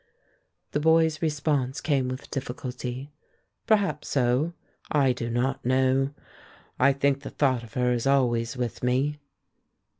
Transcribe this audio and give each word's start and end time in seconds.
The 0.71 0.79
boy's 0.79 1.21
response 1.21 1.79
came 1.79 2.07
with 2.09 2.31
difficulty: 2.31 3.11
"Perhaps 3.67 4.07
so. 4.07 4.53
I 4.91 5.13
do 5.13 5.29
not 5.29 5.63
know. 5.63 6.09
I 6.79 6.91
think 6.91 7.21
the 7.21 7.29
thought 7.29 7.61
of 7.61 7.75
her 7.75 7.93
is 7.93 8.07
always 8.07 8.57
with 8.57 8.81
me." 8.83 9.19